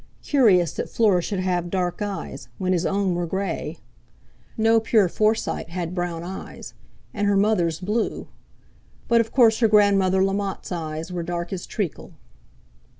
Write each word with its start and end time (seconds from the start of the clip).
Curious 0.23 0.73
that 0.73 0.89
Fleur 0.89 1.21
should 1.21 1.41
have 1.41 1.69
dark 1.69 2.01
eyes, 2.01 2.47
when 2.57 2.73
his 2.73 2.87
own 2.87 3.13
were 3.13 3.27
grey—no 3.27 4.79
pure 4.79 5.07
Forsyte 5.07 5.69
had 5.69 5.93
brown 5.93 6.23
eyes—and 6.23 7.27
her 7.27 7.37
mother's 7.37 7.79
blue! 7.79 8.27
But 9.07 9.21
of 9.21 9.31
course 9.31 9.59
her 9.59 9.67
grandmother 9.67 10.23
Lamotte's 10.23 10.71
eyes 10.71 11.11
were 11.13 11.21
dark 11.21 11.53
as 11.53 11.67
treacle! 11.67 12.13